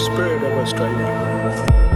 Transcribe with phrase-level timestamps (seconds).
[0.00, 1.89] Spirit of Australia.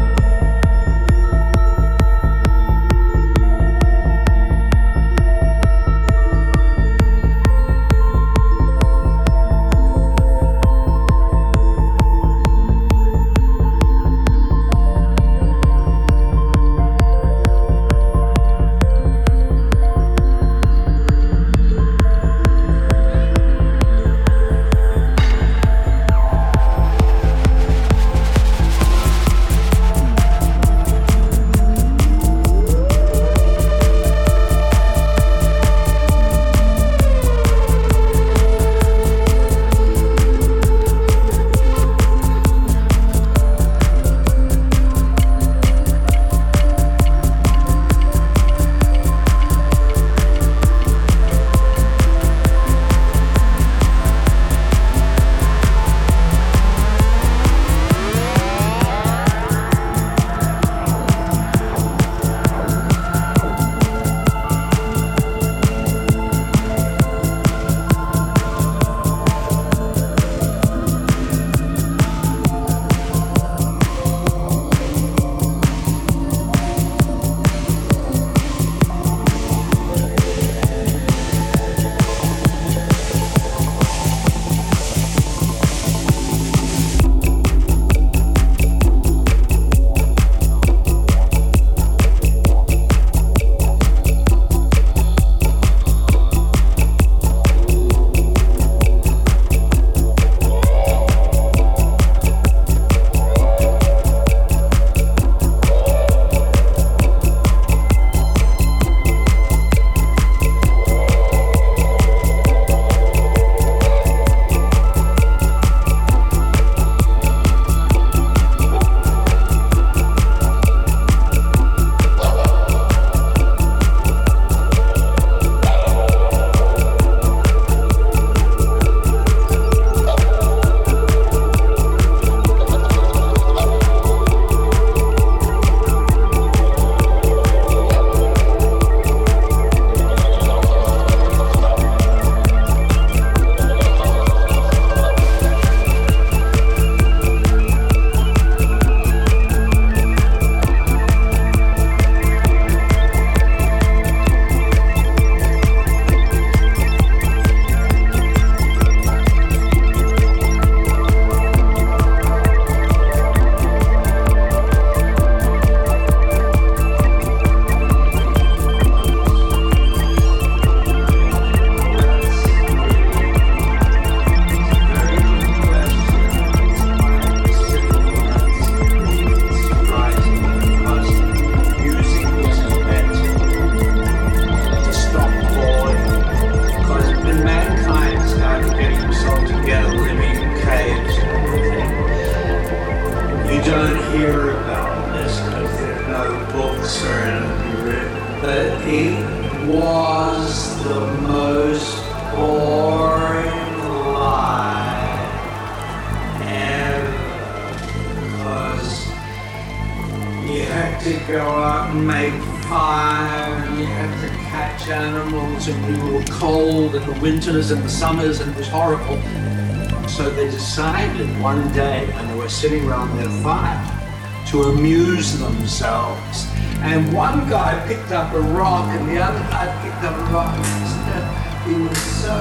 [225.65, 226.47] Themselves.
[226.83, 230.55] And one guy picked up a rock and the other guy picked up a rock.
[230.59, 232.37] and He was so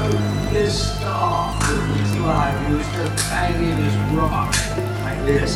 [0.49, 2.67] pissed off with his life.
[2.67, 4.53] He was just banging his rock
[5.03, 5.55] like this.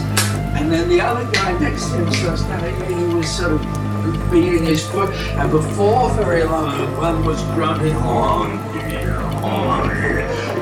[0.55, 4.63] And then the other guy next to him started standing, he was sort of beating
[4.63, 5.13] his foot.
[5.35, 8.77] And before very long, one was grunting on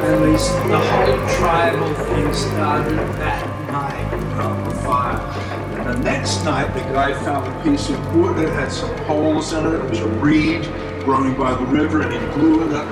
[0.06, 5.65] and least the whole tribal thing started that night on fire.
[5.86, 9.68] The next night, the guy found a piece of wood that had some holes in
[9.68, 9.74] it.
[9.76, 10.64] It was a reed
[11.04, 12.88] growing by the river, and he blew it up,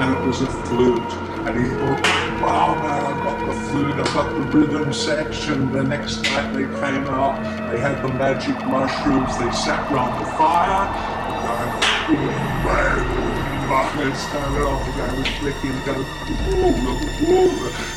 [0.00, 1.12] and it was a flute.
[1.44, 2.00] And he thought,
[2.40, 5.70] Wow, man, I got the flute, I got the rhythm section.
[5.70, 10.30] The next night they came out, they had the magic mushrooms, they sat round the
[10.32, 11.14] fire.
[13.96, 15.94] And it started off again with flicking, go,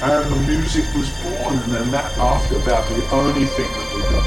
[0.06, 1.58] and the music was born.
[1.58, 3.68] And then that, after that, the only thing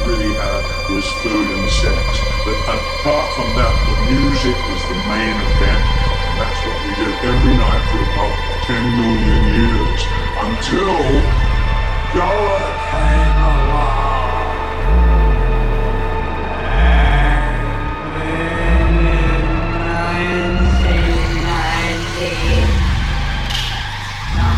[0.06, 2.20] really had was food and sex.
[2.44, 5.84] But apart from that, the music was the main event.
[6.26, 10.00] And that's what we did every night for about 10 million years
[10.46, 11.00] until
[12.14, 14.00] God came along.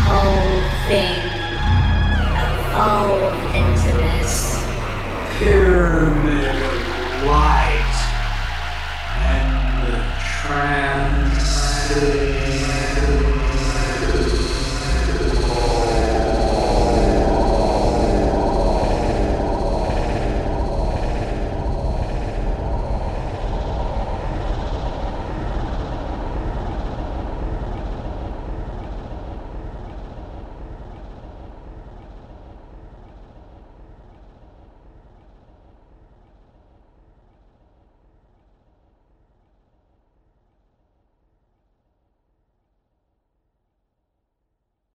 [0.05, 1.23] Whole thing
[2.35, 3.42] evolved